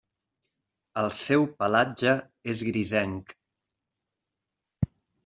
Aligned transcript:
El 1.01 1.09
seu 1.17 1.43
pelatge 1.59 2.13
és 2.53 2.63
grisenc. 2.71 3.37